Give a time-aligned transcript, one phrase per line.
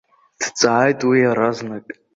[0.41, 1.85] Дҵааит уи иаразнак.